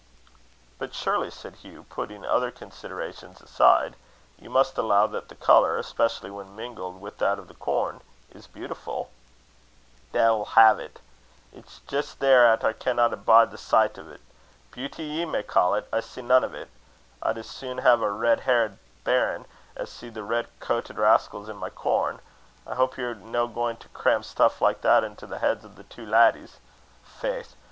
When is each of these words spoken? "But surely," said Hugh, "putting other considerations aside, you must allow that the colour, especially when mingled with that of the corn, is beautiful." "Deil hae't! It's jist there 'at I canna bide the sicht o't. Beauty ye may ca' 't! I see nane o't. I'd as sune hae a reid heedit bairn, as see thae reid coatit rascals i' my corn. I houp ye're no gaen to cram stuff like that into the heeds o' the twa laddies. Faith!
"But 0.79 0.95
surely," 0.95 1.29
said 1.29 1.57
Hugh, 1.57 1.85
"putting 1.87 2.25
other 2.25 2.49
considerations 2.49 3.39
aside, 3.39 3.95
you 4.39 4.49
must 4.49 4.75
allow 4.79 5.05
that 5.05 5.29
the 5.29 5.35
colour, 5.35 5.77
especially 5.77 6.31
when 6.31 6.55
mingled 6.55 6.99
with 6.99 7.19
that 7.19 7.37
of 7.37 7.47
the 7.47 7.53
corn, 7.53 8.01
is 8.31 8.47
beautiful." 8.47 9.11
"Deil 10.11 10.45
hae't! 10.55 11.01
It's 11.53 11.81
jist 11.85 12.19
there 12.19 12.47
'at 12.47 12.63
I 12.63 12.73
canna 12.73 13.15
bide 13.15 13.51
the 13.51 13.59
sicht 13.59 13.99
o't. 13.99 14.19
Beauty 14.71 15.03
ye 15.03 15.23
may 15.25 15.43
ca' 15.43 15.81
't! 15.81 15.85
I 15.93 15.99
see 15.99 16.23
nane 16.23 16.45
o't. 16.45 16.67
I'd 17.21 17.37
as 17.37 17.47
sune 17.47 17.77
hae 17.77 17.91
a 17.91 17.95
reid 18.09 18.39
heedit 18.39 18.77
bairn, 19.03 19.45
as 19.75 19.91
see 19.91 20.09
thae 20.09 20.21
reid 20.21 20.47
coatit 20.59 20.97
rascals 20.97 21.47
i' 21.47 21.53
my 21.53 21.69
corn. 21.69 22.21
I 22.65 22.73
houp 22.73 22.97
ye're 22.97 23.13
no 23.13 23.45
gaen 23.47 23.77
to 23.77 23.87
cram 23.89 24.23
stuff 24.23 24.61
like 24.63 24.81
that 24.81 25.03
into 25.03 25.27
the 25.27 25.37
heeds 25.41 25.63
o' 25.63 25.67
the 25.67 25.83
twa 25.83 26.05
laddies. 26.09 26.57
Faith! 27.03 27.55